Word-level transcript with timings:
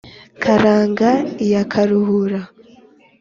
Karinga 0.43 1.09
iya 1.45 1.63
Karuhura. 1.71 2.41